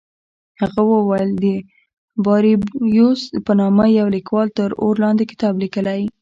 [0.61, 1.45] هغه وویل د
[2.25, 6.01] باربیوس په نامه یوه لیکوال تر اور لاندې کتاب لیکلی.